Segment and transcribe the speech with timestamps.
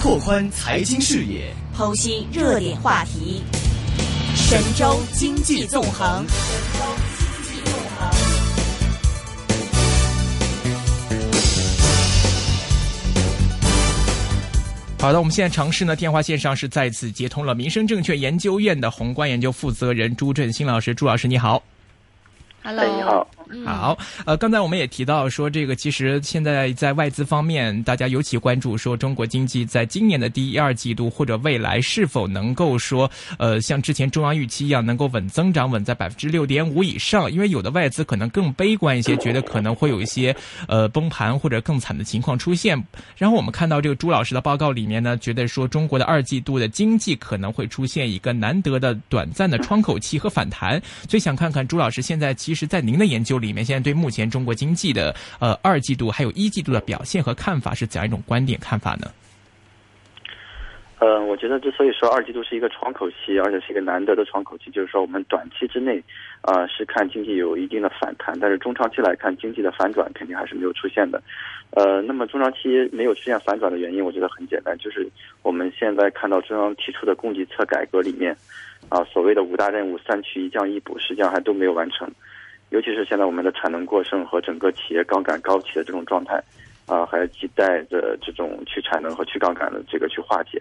[0.00, 3.42] 拓宽财经视野，剖析热点话题，
[4.34, 6.24] 神州经济纵横。
[14.98, 21.62] 好的，我们现在尝试呢，电话线上是再次接通了民生证券研究院的宏观研究负责人朱振兴老师，朱老师你好。
[22.62, 23.28] Hello，你好。
[23.64, 37.30] 好，呃，刚才我们也提到说，这个其实现在在外资方面，大家尤其关注说，中国经济在今年的第一、二季度或者未来是否能够说，呃，像之前中央预期一样，能够稳增长，稳在百分之六点五以上。
[37.30, 40.34] 因为有的外资可能更悲观一些，觉得可能会有一些
[40.68, 42.82] 呃崩盘或者更惨的情况出现。
[43.16, 50.80] 然后我们看到这个朱老师的报告里面呢，觉得说中国的二季度的经济可能会出现一个难得的短暂的窗口期和反弹。
[51.08, 59.10] 所以想看看朱老师现在其实，在您的研究里面，现在对目前中国经济的呃二季度还有一季度的表现和看法是怎样一种观点看法呢？
[61.00, 65.98] 呃，我觉得之所以说二季度是一个窗口期，而且是一个难得的窗口期，就是说我们短期之内，
[66.42, 71.22] 啊、是看经济有一定的反弹，但是中长期来看，经济的反转肯定还是没有出现的。
[71.70, 75.08] 呃，那么中长期没有出现反转的原因，我觉得很简单，就是
[75.40, 78.36] 我们现在看到中央提出的供给侧改革里面，
[78.90, 82.06] 啊、所谓的五大任务三去一降一补，实际上还都没有完成。
[82.70, 86.42] 尤其是现在我们的产能过剩和整个企业杠杆高企的这种状态，
[86.86, 90.60] 啊，还亟待着这种去产能和去杠杆的这个去化解，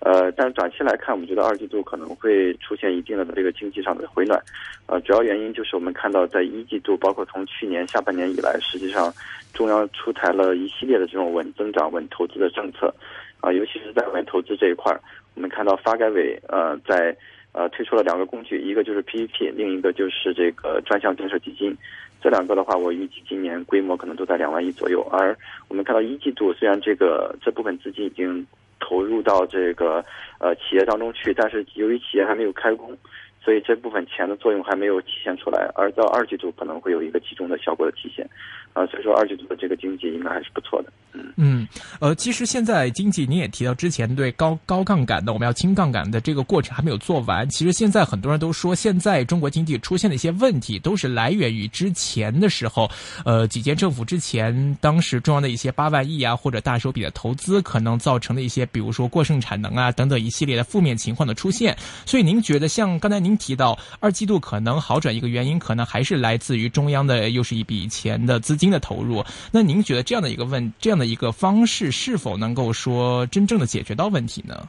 [0.00, 4.42] 呃，但短期来看，我们觉得二季度可能会出现一定的这个经济上的回暖，
[4.86, 9.12] 呃，主要原因就是我们看到在一季度，包括从去年下半年以来，实际上
[9.52, 12.92] 中央出台了一系列的这种稳增长、稳投资的政策，
[13.40, 14.94] 啊，尤其是在稳投资这一块，
[15.34, 17.14] 我们看到发改委呃在。
[17.52, 21.76] 呃，推出了两个工具，一个就是 PPP，另一个就是这个专项建设基金。
[22.22, 25.00] 这两个的话，我预计今年规模可能都在两万亿左右。
[25.10, 25.36] 而
[25.68, 28.46] 我们看到一季度，虽然这个这部分资金已经
[28.78, 30.04] 投入到这个
[30.38, 32.96] 呃企业当中去，但是由于企业还没有开工，
[33.44, 35.70] 所以这部分钱的作用还没有体现出来。
[35.74, 38.28] 而到二季度可能会有一个集中的效果的体现。
[38.72, 40.92] 啊、所以说二季度的这个经济应该还是不错的。
[41.12, 41.68] 嗯嗯，
[42.00, 47.48] 呃，其实现在经济你也提到之前对高高杠杆的我们要轻杠杆的这个过程还没有做完。
[47.48, 52.88] 其实现在很多人都说，现在中国经济出现的一些问题都是来源于之前的时候，
[53.24, 61.76] 呃，几届政府之前当时中央的一些八万亿啊或者大手笔的投资，可能造成的一些比如说过剩产能啊等等一系列的负面情况的出现。
[62.06, 69.24] 所以您觉得，像刚才您提到二季度可能好转一个原因，可能还是来自于中央的又是一笔钱的资金的投入。
[69.52, 74.68] 那您觉得这样的一个问这样的一个方式是否能够说真正的解决到问题呢？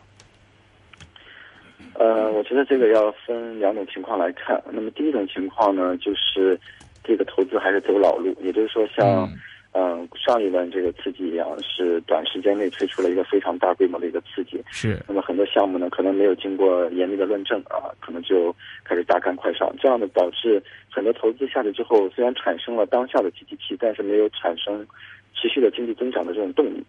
[1.94, 4.60] 呃，我觉得这个要分两种情况来看。
[4.72, 6.60] 那么第一种情况呢，就是
[7.04, 9.38] 这个投资还是走老路，也就是说像嗯、
[9.74, 14.62] 呃、上一轮这个刺激一样，是短时间内推出了一个非常大规模的一个刺激。
[14.70, 15.00] 是。
[15.08, 24.86] 那么很多项目呢，可能没有经过严密的论证啊，可能就开始大干快上，这样的导致很多投资下去之后，虽然产生了当下的 GDP，但是没有产生
[25.34, 26.84] 持续的经济增长的这种动力。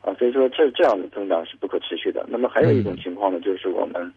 [0.00, 2.24] 啊，所以说这这样的增长是不可持续的。
[2.28, 4.12] 那么还有一种情况呢，就是我们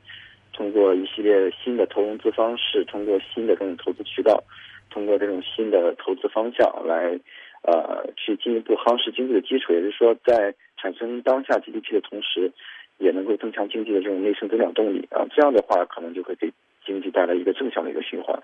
[0.53, 4.43] 通过一系列新的投融资方式，通过新的这种投资渠道，
[4.91, 7.19] 通过这种新的投资方向来，
[7.63, 9.73] 呃，去进一步夯实经济的基础。
[9.73, 12.51] 也就是说，在产生当下 GDP 的同时，
[12.97, 15.25] 也能够增强经济的这种内生增长动力啊。
[15.35, 16.51] 这样的话，可能就会给
[16.85, 18.37] 经济带来一个正向的一个循环。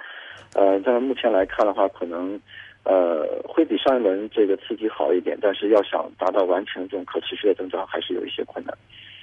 [0.53, 2.39] 呃，但是目前来看的话，可能。
[2.83, 8.73] 呃，会比上一轮这个刺激好一点，但是要想达到完全这种可持续的增长，还是有一些困难。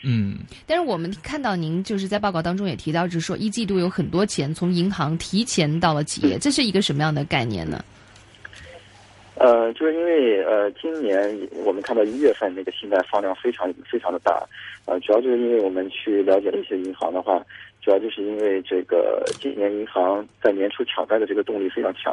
[0.04, 0.34] 嗯，
[0.66, 7.82] 但是我们看到您就是在报告当中也提到，就是说一季度有很多钱从银行提前到了企业，这是一个什么样的概念呢？
[9.44, 14.42] 呃，就是因为呃，今年我们看到一月份那个信贷放量非常非常的大，
[14.86, 17.44] 呃，主要就是因为我们去了解了一些银行的话，
[17.82, 22.10] 主要就是因为这个今年银行在年初抢贷的这个动力非常强。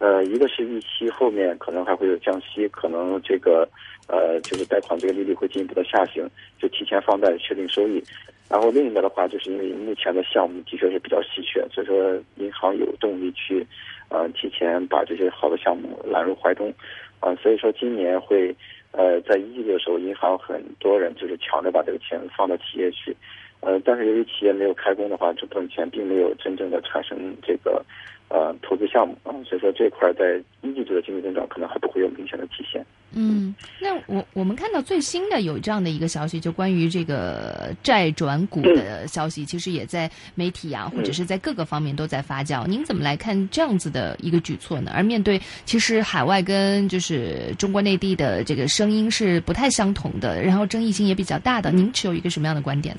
[0.00, 3.68] 呃，一个是预期后面可能还会有降息，可能这个
[4.08, 8.02] 呃就是贷款这个利率会进一步的下行，就提前放贷确定收益。
[8.50, 13.64] 然后另一个的话，就是因为目前的项目的确是比较稀缺，所以说银行有动力去
[14.08, 16.72] 呃提前把这些好的项目揽入怀中，
[17.20, 18.54] 啊、所以说今年会
[18.92, 23.16] 呃在一季度的时候，银行很多人就是抢着把这个钱放到企业去。
[23.60, 27.82] 呃，但是由于企业没有开工的话，这部分钱并没有真正的产生这个
[28.28, 32.84] 呃投资项目啊，所以说这块在一季度的经济增长可能还不会有明显的体现。
[33.16, 42.66] 嗯，那我我们看到最新的有这样的一个消息，就关于这个债转股的消息，其实也在媒体啊，或者是在各个方面都在发酵。
[42.66, 44.90] 您怎么来看这样子的一个举措呢？
[44.92, 52.96] 而面对其实海外跟就是中国内地的这个声音是不太相同的，然后争议性也比较大的，您持有一个什么样的观点？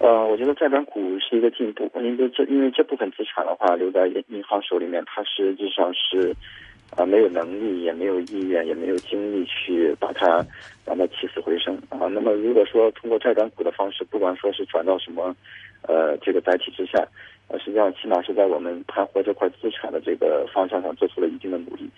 [0.00, 6.34] 呃，我觉得债转股是一个进步，因为这因为这部分资产的话留在银行手里面，它实际上是。
[6.96, 10.44] 啊，没有能力，也没有意愿，也没有精力去把它
[10.84, 12.10] 让它起死回生啊。
[12.10, 15.32] 那么，如果说通过债转股的方式，不管说是转到什么，
[15.82, 17.06] 呃，这个载体之下，
[17.46, 21.88] 呃，实际上起码是在我们盘活这块资产的这个方向上做出了一定的努力。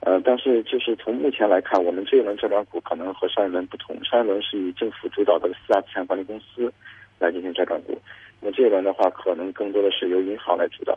[0.00, 6.72] 呃，但是就是从目前来看，我们这一轮债转股可能和上一轮不同，上一轮是以政府主导的四大资产管理公司
[7.18, 7.98] 来进行债转股，
[8.40, 10.96] 那么这一轮的话，可能更多的是由银行来主导。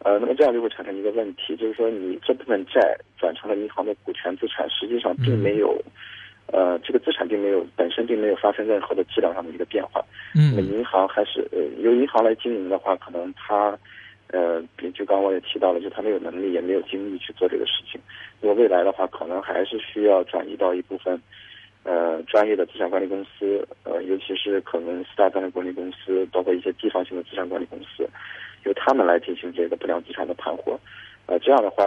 [0.00, 5.76] 呃，那么这样就会产生一个问题，就是说你这部分债转成了银行的股权资产，实际上并没有，
[6.52, 10.00] 呃，这个资产并没有本身并没有发生任何的质量上的一个变化。
[10.36, 10.54] 嗯。
[10.54, 13.76] 那么银行还是呃由银行来经营的话，可能它，
[14.28, 18.00] 呃，比就刚我也提到了，就它没有能力也没有精力去做这个事情。
[18.40, 21.20] 那么未来的话，可能还是需要转移到一部分，
[21.88, 28.06] 呃，专业的资产管理公司，呃，尤其是可能四大资产管理公司，包括一些地方性的资产管理公司。
[28.64, 30.78] 由他们来进行这个不良资产的盘活，
[31.24, 31.84] 呃，这样的话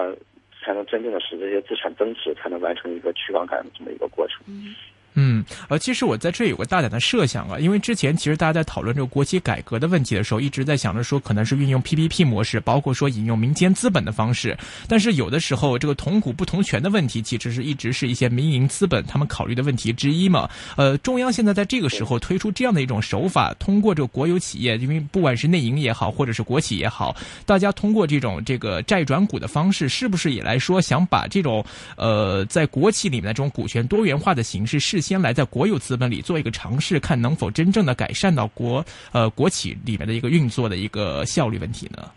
[0.64, 4.42] 才能真正的使这些资产增值，才能完成一个去杠杆这么一个过程。
[4.48, 4.74] 嗯，
[5.14, 14.58] 嗯呃，其实我在这有个大胆的设想啊，因为之前其实大家在讨论这个国企改革的问题的时候，一直在想着说可能是运用 PPP 模式，包括说引用民间资本的方式。
[14.88, 20.50] 但是有的时候这个同股不同权的问题，其实是一直是一些民营资本他们考虑的问题之一嘛。
[20.78, 27.16] 呃，中央现在在这个时候推出这样的一种手法，通过这个国有企业，因为不管是内营也好，或者是国企也好，
[27.46, 31.64] 大家通过这种这个债转股的方式，是不是也来说想把这种
[31.98, 42.12] 呃在国企里面的这种股权多元化的形式是，事先来在国有资本里做一个尝试，看能否真正的改善到国呃国企里面的一个运作的一个效率问题呢？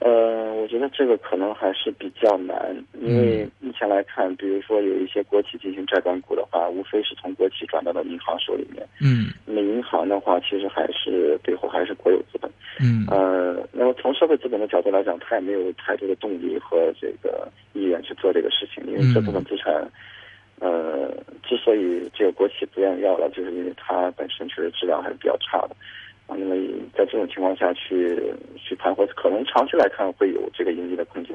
[0.00, 8.84] 呃，我觉得这个可能还是比较难，因为目前来看，比如说有一些国企进行债转股的话，无非是从国企转到了银行手里面。
[9.00, 9.30] 嗯。
[9.46, 12.50] 那么银行的话，其实还是背后还是国有资本。
[12.80, 13.06] 嗯。
[13.08, 19.88] 呃，那么从社会资本的角度来讲，它也没有太多的动力和这个意愿去做这个事情，因为这部分资产。
[20.62, 21.10] 呃，
[21.42, 25.74] 之所以这个国企不愿意要了，就是因为它本身确实质量还是比较差的，
[26.28, 26.54] 啊，那么
[26.94, 31.34] 在这种情况下去去盘活，可能长期来看会有这个盈利的空间。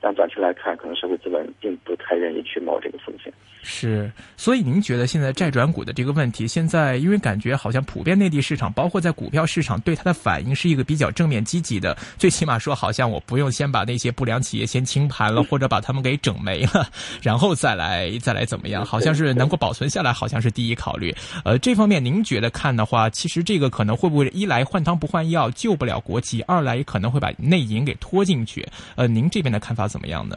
[0.00, 3.32] 但短期来看，可能社会资本并不太愿意去冒这个风险。
[3.62, 11.96] 是，所以您觉得现在债转股的这个问题，现在因为感觉好像普遍内地市场，包括在股票市场对它的反应是一个比较正面积极的。
[12.16, 16.88] 最起码说，好像我不用先把那些不良企业先清盘了，或者把他们给整没了，
[17.20, 18.84] 然后再来再来怎么样？
[18.86, 21.14] 好像是能够保存下来，好像是第一考虑。
[21.44, 28.66] 呃，这方面您觉得看的话，其实这个可能会不会一来换汤不换药，救不了国企；二来也可能会把内银给拖进去。
[28.94, 29.87] 呃，您这边的看法？
[29.88, 30.36] 怎么样呢？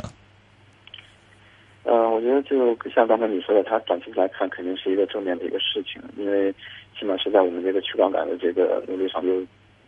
[1.83, 6.53] 呃，我觉得就像刚才你说的，它短期来看肯定是一个正面的一个事情，因为
[6.97, 9.43] 起码是在我们这个去杠杆的这个努力上又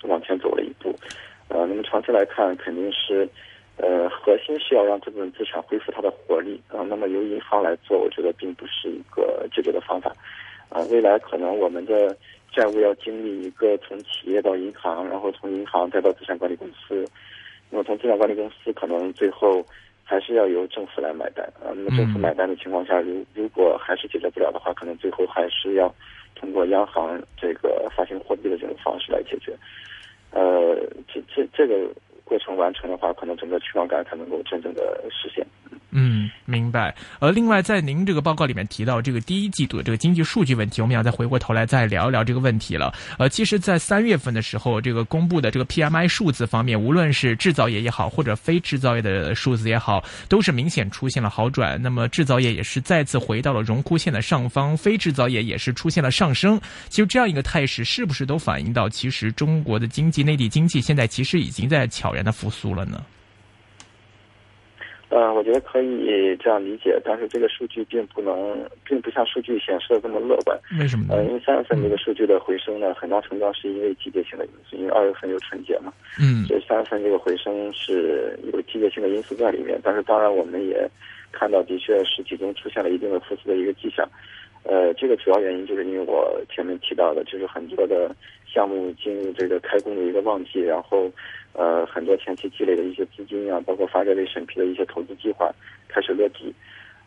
[0.09, 0.93] 往前走了一步。
[1.49, 3.29] 呃，那么长期来看，肯定是
[3.77, 6.81] 呃核心是要让这部分资产恢复它的活力啊。
[6.89, 10.11] 那么由银行来做，我觉得并不是一个解决的方法
[10.69, 10.81] 啊。
[10.89, 12.17] 未来可能我们的
[12.51, 17.05] 债务要经历一个从企业到银行，然后从银行再到资产管理公司。
[18.03, 19.65] 资产管理公司，可能最后
[20.03, 21.71] 还是要由政府来买单啊。
[21.73, 25.87] 那么政府买单的情况下，如如果还是解决不了的话，可能最后还是要
[26.35, 29.55] 通过央行这个发行货币的这种方式来解决。
[30.31, 30.75] 呃，
[31.07, 31.89] 这这这个
[32.25, 35.47] 过程完成的话，可能整个去杠杆才能够真正的实现。
[35.91, 36.12] 嗯，
[36.45, 36.93] 明白。
[37.19, 42.93] 呃，另外，在您这个报告里面提到这个第一季度的这个经济数据问题，我们要再回过头来再聊一聊这个问题了。
[43.17, 51.81] 呃，其实，在三月份的时候，这个公布的这个 PMI 数字方面，无论是制造业也好，或者非制造业的数字也好，都是明显出现了好转。
[51.81, 56.59] 那么，制造业也是再次回到了荣枯线的上方，非制造业也是出现了上升。
[56.89, 63.01] 其实，这样一个态势，是不是都反映到其实中国的经济、内地经济现在其实已经在悄然的复苏了呢？
[65.13, 70.57] 呃，我觉得可以这样理解，但是这个数据并不能，并不像数据显示的这么乐观。
[70.79, 71.13] 为什么呢？
[71.13, 75.93] 呃，因为三月份这个数据的回升呢，很大程度上是因为季节性的因素，因为二月份有春节嘛。
[76.19, 76.43] 嗯。
[76.45, 80.89] 所以三月份这个回升是有季节性的因素在里面，但是当然我们也
[81.31, 84.09] 看到，的确实体中出现了一定的复苏的一个迹象。
[84.63, 88.15] 呃，这这个主要原因就是因为我前面提到的，就是很多的
[88.53, 91.11] 项目进入这个开工的一个旺季，然后
[91.53, 95.51] 呃很多前期积累的一些资金啊，包括发改委审批的一些投资计划
[95.87, 96.53] 开始落地，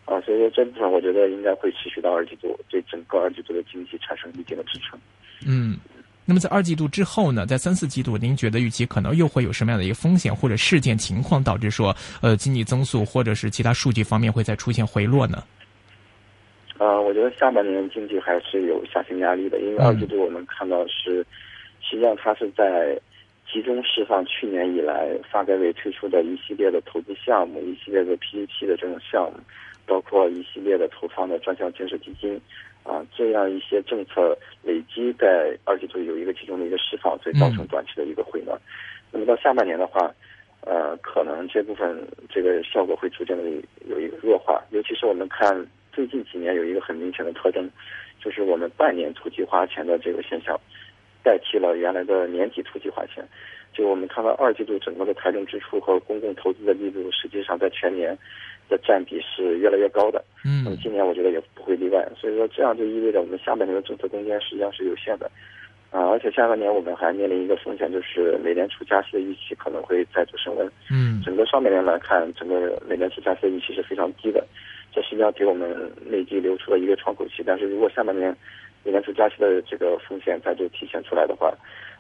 [0.05, 4.99] 啊，所以说这部分我觉得应该会持续到二季度，对整个二季度的经济产生一定的支撑。
[5.47, 5.77] 嗯。
[6.29, 15.45] 那么在二季度之后呢，在三四季度，您觉得预期可能又会有什么样的一个风险或者事件情况，导致说呃经济增速或者是其他数据方面会再出现回落呢？
[16.79, 21.25] 呃，我觉得下半年经济还是有下行压力的，因为二季度我们看到是，
[21.81, 22.99] 实际上它是在
[23.51, 29.39] 集中释放去年以来发改委推出的一系列的投资项目，一系列的 PPP 的这种项目，
[29.87, 32.41] 包括一系列的投放的专项建设基金。
[32.89, 38.57] 啊，这样一些政策累积在二季度有一个集中的一个释放，所以造成短期的一个回暖。
[39.11, 40.09] 那么到下半年的话，
[40.61, 43.43] 呃，可能这部分这个效果会逐渐的
[43.89, 44.63] 有一个弱化。
[44.71, 45.53] 尤其是我们看
[45.97, 47.67] 最近几年有一个很明显的特征，
[48.23, 50.61] 就是我们半年突击花钱的这个现象，
[51.23, 53.27] 代替了原来的年底突击花钱。
[53.73, 58.15] 就我们看到二季度整个的财政支出和公共投资的力度，实际上在全年。
[58.69, 65.31] 的占比是越来越高的，嗯，那么今年我觉得也不会例外，所以说这样就意味着我们下半年的政策空间实际上是有限的，
[65.93, 74.45] 啊，而且下半年我们还面临一个风险，就是美联储加息的预期可能会再度升温，嗯，整个上半年来看，整个美联储加息的预期是非常低的，
[74.97, 78.35] 在新疆给我们内地留出了一个窗口期，但是如果下半年
[78.83, 81.53] 美联储加息的这个风险再度体现出来的话，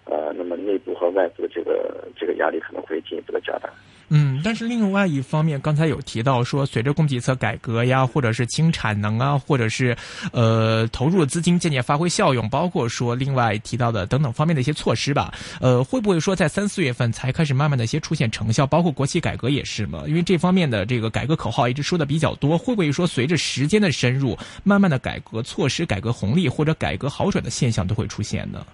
[0.06, 3.68] 呃，那么内部和外部的这个这个压力可能会进一步的加大。
[4.08, 9.96] 嗯，但是另外一方面，刚才有提到说，随着供给侧改革呀，或者是轻产能啊，或者是
[10.32, 18.64] 呃投入的资金渐渐发挥效用，包括说另外提到的等等方面的一些措施吧，呃，会不会说在三四月份才开始慢慢的一些出现成效？
[18.66, 28.64] 包括国企改革也是嘛，因为这方面的这个改革口号一直说的比较多，会不会说随着时间的深入，慢慢的改革措施、改革红利或者改革好转的现象都会出现呢？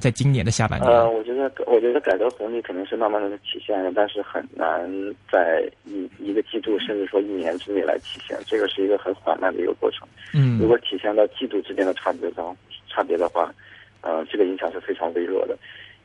[0.00, 4.90] 在今年的下半年，呃，我觉得，我觉得改革红利肯定是慢慢的体现的，但是很难
[5.30, 10.08] 在一一个季度甚至说一年之内来体现，这个是一个很缓慢的一个过程。
[10.32, 12.56] 嗯，如果体现到季度之间的差别上
[12.88, 13.52] 差别的话，
[14.00, 15.54] 呃，这个影响是非常微弱的，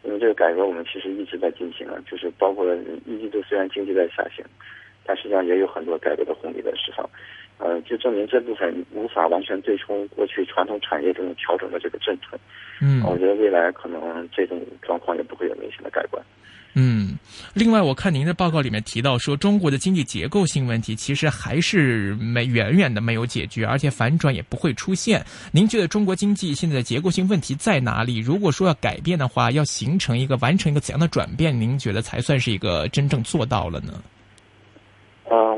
[0.03, 2.65] 因为这个改革我们其实一直在进行啊，就是包括
[3.05, 4.43] 一季度虽然经济在下行，
[5.05, 7.09] 但实际上也有很多改革的红利在释放。
[7.57, 12.37] 呃，就证明这部分无法完全对冲过去传统产业这种调整的这个阵痛。
[12.81, 16.21] 嗯，我觉得未来可能这种状况也不会有明显的改观。
[16.77, 17.17] 嗯，
[17.53, 25.25] 另外，我看您的报告里面提到说，中国的经济结构性问题其实还是没远远的没有解决，而且反转也不会出现。
[25.53, 28.17] 您觉得中国经济现在的结构性问题在哪里？
[28.17, 31.57] 如果说要改变的话，要形成一个完成一个怎样的转变？
[31.57, 33.93] 您觉得才算是一个真正做到了呢？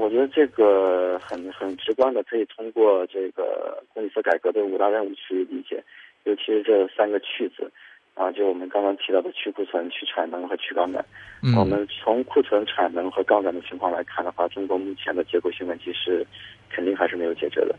[0.08, 5.84] 呃，我觉得这个很很直观的，可以通过这个供给侧改革的五大任务去理解，
[6.24, 7.70] 尤其是这三个去字，
[8.14, 11.04] 啊，就我们刚刚提到的去库存、去产能和去杠杆。
[11.44, 16.26] 嗯，我们从库存、产能和杠杆的情况来看的话，中国目前的结构性问题是
[16.70, 17.76] 肯定还是没有解决的。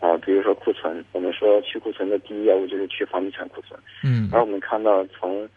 [0.00, 3.78] 啊，比如说库存，我们说去库存的第一要务就是去房地产库存。
[4.04, 5.48] 嗯，而我们看到从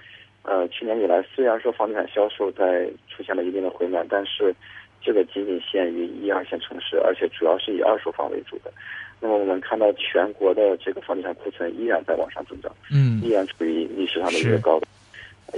[0.43, 4.53] 呃去年以来，虽然说房地产销售在出现了一定的回暖，但是
[5.01, 8.71] 这个仅仅限于一二线城市，而且主要是以二手房为主的。
[9.19, 14.87] 那么我们看到全国的这个房地产库存依然在往上增长，嗯，依然处于历史上的一个高的，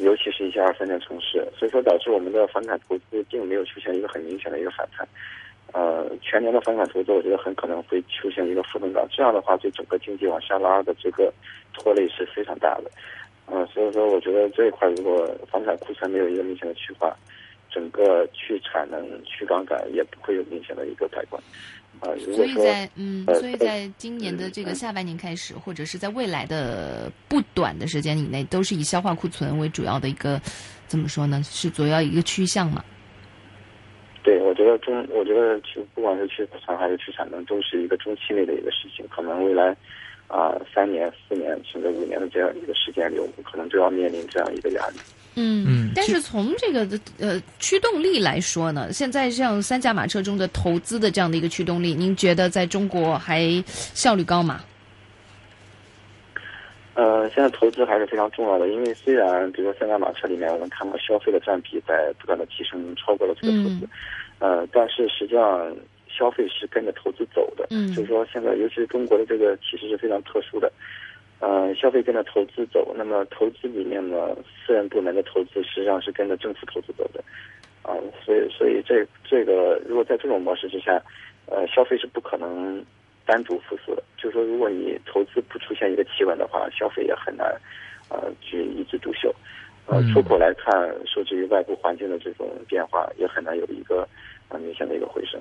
[0.01, 5.07] 尤其是一些二三线城市，所以说导致我们的房产投资并没有出现一个很明显的一个反弹。
[5.73, 11.33] 呃，全年的房产投资，我觉得很可能会出现一个负增长，这样的话对整个经济往下拉的这个
[11.73, 12.91] 拖累是非常大的。
[13.47, 17.15] 嗯，所以说我觉得这一块如果房产库存没有一个明显的去化。
[17.71, 21.43] 整个去产能、去杠杆也不会有明显的一个改观，
[21.99, 30.39] 啊，所以在嗯，所以在今年的这个下半年开始，或者是在未来的不短的时间以内，都是以消化库存为主要的一个，
[30.87, 31.41] 怎么说呢？
[31.43, 32.81] 是主要一个趋向嘛？
[34.23, 39.75] 对，我觉得中，我觉得去不管是去库存还是去产能，都是一个中期内的一个事情，可能未来
[40.27, 44.97] 啊三年、四年甚至五年的这样一个时间里，我们可能就要面临这样一个压力。
[45.37, 54.61] 嗯嗯，但是从这个的呃驱动力来说呢，现在像三驾马车中的投资的这样的一个驱动力，您觉得在中国还效率高吗？
[56.93, 63.89] 呃，现在投资还是非常重要的，因为虽然比如说三驾马车里面，我们看到消费的占比在不断的提升，超过了这个投资，
[64.39, 65.75] 呃，但是实际上
[66.17, 70.71] 消费是跟着投资走的，嗯，就是说现在尤其是中国的这个其实是非常特殊的。
[71.41, 77.21] 呃，消费跟着投资走，那么投资里面呢，私人部门的投资实际上是跟着政府投资走的，
[77.83, 77.91] 啊，
[78.23, 80.99] 所以所以这这个如果在这种模式之下，
[81.47, 82.83] 呃，消费是不可能
[83.25, 84.01] 单独复苏的。
[84.17, 87.45] 就是说，如果你投资不出现一个企稳的话，消费也很难，
[88.09, 89.33] 呃，去一枝独秀。
[89.87, 90.73] 呃，出口来看，
[91.05, 94.07] 受制于外部环境的这种变化，也很难有一个
[94.49, 95.39] 呃明显的一个回升。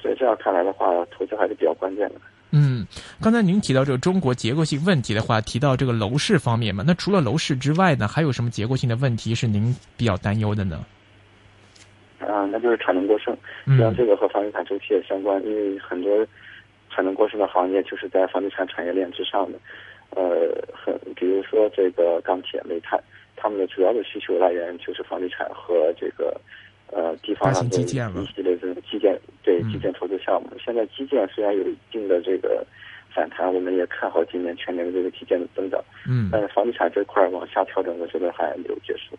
[0.00, 2.14] 所以这样看来的话，投资还是比较关键的。
[2.52, 2.86] 嗯，
[3.20, 10.84] 刚才您提到这个中国结构性问题的话，提到这个楼市方面嘛，那除了楼市之外呢，还有什么结构性的问题是您比较担忧的呢？
[12.20, 16.26] 啊，那就是产能过剩，实际上这个和房地产周期也相关，因为很多
[16.88, 19.58] 产能过剩的行业就是在房地产产业链之上的，
[20.10, 22.98] 呃，很比如说这个钢铁、煤炭，
[23.36, 26.40] 他们的主要的需求来源就是房地产和这个
[26.92, 27.96] 呃地方上的一系
[28.42, 30.50] 列这种基建，对基建投资项目。
[30.64, 32.66] 现在基建虽然有一定的这个
[33.14, 39.18] 反弹，我们也看好今年全年的这个基建的增长，嗯，但是房地产这块往下调整，我觉得还没有结束。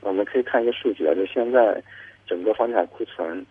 [0.00, 1.82] 我们可以看一个数据啊，就现在。
[2.24, 3.44] 整个房地产库存，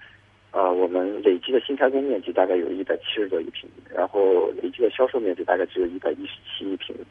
[0.49, 7.03] 啊，我们累计的新开工面积大概有一百七十多亿平米，然后累计的销售面积大概只有一百一十七亿平米，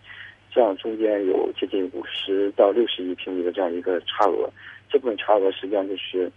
[0.52, 4.50] 这样中间有接近五十到六十亿平米的这样一个差额，
[4.90, 6.30] 这部分差额实际上就是，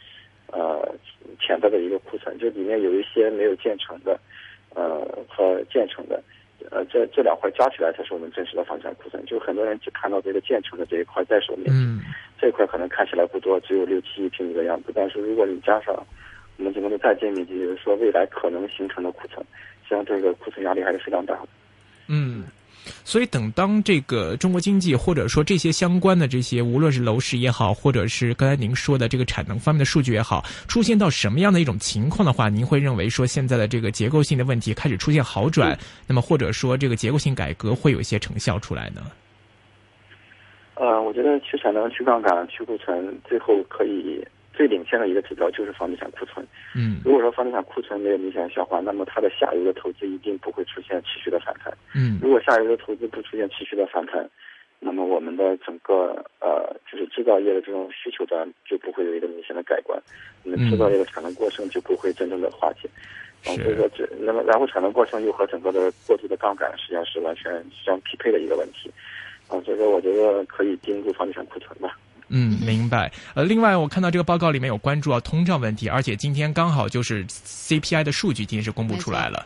[0.52, 0.94] 呃，
[1.40, 4.20] 潜在的一个库存，就里面有一些没有建成的，
[4.76, 6.22] 呃，和建成的，
[6.70, 12.00] 呃，这这两块加起来才是我们真实的房产库存，就很多人只看到这个建成的这一块在手面积。
[12.40, 14.92] 这块可能看起来不多，只有六七亿平米的样子。
[14.94, 15.96] 但是如果你加上
[16.58, 19.40] 我们整个的在建面积，就是说未来可能形成的库存，
[19.84, 21.48] 实际上这个库存压力还是非常大的。
[22.10, 22.44] 嗯，
[23.04, 39.02] 所以等当这个中国经济或者说这些相关的这些，无论是楼市也好，或者是刚才您说的这个产能方面的数据也好，出现到什么样的一种情况的话，您会认为说现在的这个结构性的问题开始出现好转，那么或者说这个结构性改革会有一些成效出来呢？
[40.76, 46.46] 呃，我觉得去产能、去杠杆、去库存，最后可以最领先的一个指标就是房地产库存。
[46.76, 51.74] 嗯，如果说房地产库存没有明显的消化，那么它的下游的投资一定不会出现持续的反弹。
[51.96, 54.30] 嗯，如果下游的投资不出现持续的反弹，
[54.80, 60.00] 那么我们的整个呃就是制造业的这种需求端就不会有一个明显的改观，
[60.44, 62.90] 我们制造业的产能过剩就不会真正的化解。
[63.44, 68.90] 所以说这那么然后产能过剩又和整个的过度的杠杆实际上是完全相匹配的一个问题。
[69.50, 71.98] 啊，这个我觉得可以盯住房地产库存吧。
[72.36, 73.12] 嗯，明白。
[73.36, 79.46] 呃，另外我看到这个报告里面有关注到通胀问题，而且今天刚好就是 CPI 的数据今天是公布出来了。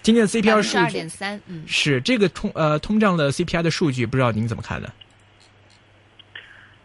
[0.00, 4.88] 今天的 CPI 数据二点三，嗯，是这个通呃通胀的 CPI 的数据，不知道您怎么看呢？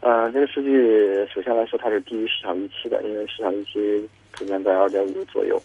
[0.02, 5.58] 呃，这个数据首先来说它是低于市场预期的，因为市场预期普遍在二点五左右。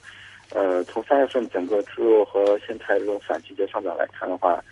[0.50, 4.62] 呃，从三月份整个猪肉和鲜菜这种反季节上涨来看的话。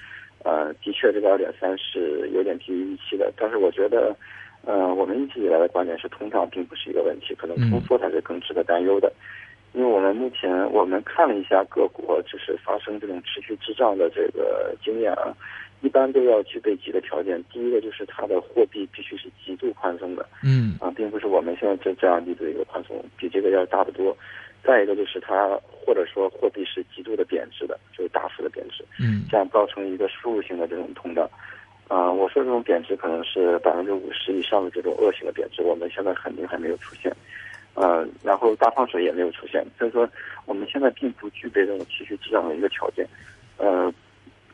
[0.44, 3.32] 呃，的确，这个二点三是有点低于预期的。
[3.36, 4.12] 但是我觉得，
[4.64, 9.12] 呃，我们一直以来的观点是，通胀并不是一个问题，可能通缩才是更值得担忧的。
[9.72, 15.34] 因为我们目前我们看了一下各国，就是发生这种持续滞胀的这个经验啊，
[15.80, 17.42] 一般都要具备几个条件。
[17.50, 24.16] 第一个就是它的货币必须是极度宽松的，嗯，啊，并不是我们现在这这样的一个宽松，比这个要大得多。
[24.62, 31.28] 再一个就是它，或者说货币是极度的贬值的，就是大幅的贬值，嗯，这样造成一个输入性的这种通胀，
[31.92, 37.14] 啊，我说这种贬值可能是百分之五十以上的这种恶性的贬值，我们现在肯定还没有出现，
[37.74, 40.08] 呃，然后大放水也没有出现，所以说
[40.46, 43.06] 我们现在并不具备这种持续滞胀的一个条件，
[43.58, 43.92] 呃，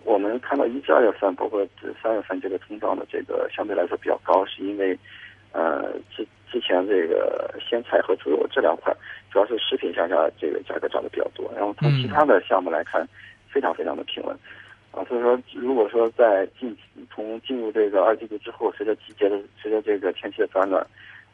[0.03, 1.65] 我们看到一至二月份，包括
[2.03, 4.99] 三月份这个通胀的这个相对来说比较高，是因为，
[5.53, 8.93] 呃，之之前这个鲜菜和猪肉这两块。
[9.31, 13.07] 主要是食品价格这个价格涨得比较多，然后从其他的项目来看，
[13.49, 14.35] 非常非常的平稳，
[14.91, 16.77] 啊，所以说如果说在进
[17.15, 20.85] 从进入这个二季度之后，随着季节的随着这个天气的转暖，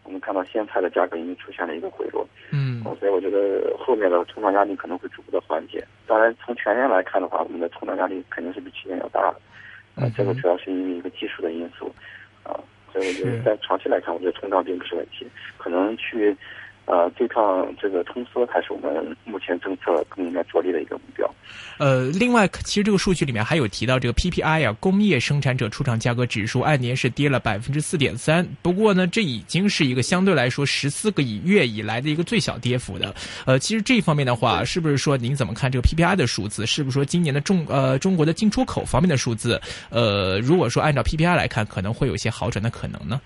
[0.03, 5.83] 我们看到鲜菜的价格已经出现了一个回落，嗯，所以我觉得后面的通胀压力可能会逐步的缓解。
[6.07, 11.87] 当然，从全年来看的话，我们的通胀压力肯定是比去年要大的，啊，这个主要是因为一个技术的因素，
[12.43, 12.59] 啊，
[12.93, 16.37] 所以我觉得在长期来看，我觉得通胀并不是问题，可能去。
[16.87, 21.29] 呃，对抗这个通缩才是我们目前政策更应该着力的一个目标。
[21.79, 28.47] 呃，另外，其实这个数据里面还有提到这个 PPI 啊，工业生产者出厂价格指数按年是跌了百分之四点三。
[28.63, 33.15] 不过呢，这已经是一个相对来说十四个以月以来的一个最小跌幅的。
[33.45, 36.67] 呃，其实这一方面的话，是不是说您怎么看这个 PPI 的数字？
[36.67, 39.61] 是不是说今年的中呃中国的进出口方面的数字？
[39.91, 43.21] 呃，如果说按照 PPI 来看，可能会有些好转的可能呢？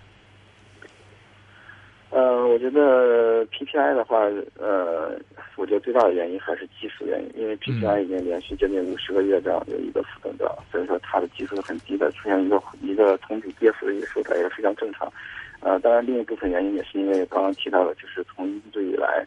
[2.58, 4.24] 呃，我觉得 PPI 的话，
[4.58, 5.16] 呃，
[5.56, 15.10] 我觉得最大的原因还是技术原因，因为 PPI 已经连续接近五十个月这样有一个负增长，所以说它的基数是很低的，出现一个一个同比跌幅的一个收窄也是非常正常。
[15.60, 19.24] 呃，当然另一部分原因也是因为刚刚提到的，就是从一季度以来，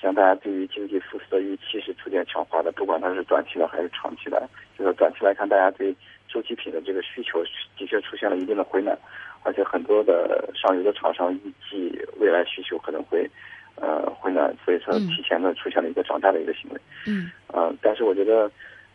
[0.00, 4.48] 像大家对于经济复苏的预期是逐渐强化的，不管它是短期的还是长期的。
[4.78, 5.94] 就是短期来看，大家对
[6.32, 7.42] 周期品的这个需求
[7.76, 8.96] 的确出现了一定的回暖，
[9.42, 13.28] 而且很多的上游的厂商预计未来需求可能会
[13.76, 16.80] 呃回暖，所以说提前的出现了一个涨价的一个行为。
[17.06, 17.30] 嗯。
[17.48, 18.50] 呃，但是我觉得。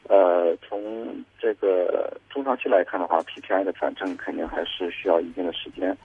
[0.07, 5.97] 呃，从这个中长期来看的话，PPI 的转正肯定还是需要一定的时间。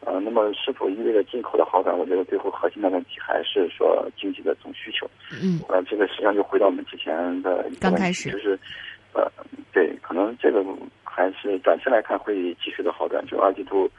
[0.00, 1.94] 呃，那么是否意味着进口的好转？
[1.94, 5.06] 我觉得最后核心的问题还是说经济的总需求。
[5.42, 5.60] 嗯。
[5.68, 8.58] 呃，这个实际上就回到我们之前的一个问题，就是
[9.12, 9.30] 呃，
[9.72, 10.64] 对，可能这个
[11.02, 13.90] 还是短期来看会继续的好转，就二季度。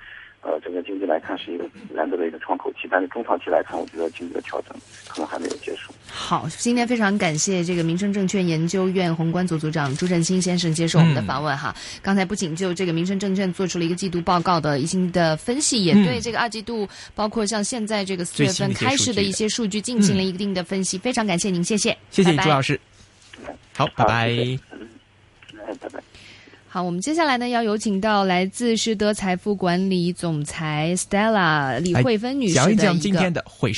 [0.45, 4.75] 呃，整个经济来看是一个难得的一个窗口期，但是中长期来看，我觉得经济的调整
[5.07, 5.93] 可能还没有结束。
[6.11, 11.73] 好，今天非常感谢这个民生证券研究院宏观组组长朱振新先生接受我们的访问哈。
[12.01, 20.97] 刚才不仅就这个民生证券做出了一个季度报告的一些的分析，也对这个二季度，包括像现在这个四月份开始的一些数据进行了一定的分析。
[20.97, 22.77] 非常感谢您，谢谢，谢谢朱老师。
[23.77, 24.59] 好，拜拜。
[25.67, 25.99] 嗯，拜拜。
[26.67, 33.71] 好，我们接下来呢要有请到来自施德财富管理总裁 Stella 李慧芬女士讲一讲今天的汇市。